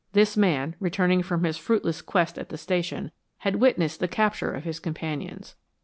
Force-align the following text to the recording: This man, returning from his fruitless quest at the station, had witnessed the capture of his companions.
This 0.13 0.35
man, 0.35 0.75
returning 0.79 1.21
from 1.21 1.43
his 1.43 1.57
fruitless 1.59 2.01
quest 2.01 2.39
at 2.39 2.49
the 2.49 2.57
station, 2.57 3.11
had 3.37 3.57
witnessed 3.57 3.99
the 3.99 4.07
capture 4.07 4.51
of 4.51 4.63
his 4.63 4.79
companions. 4.79 5.55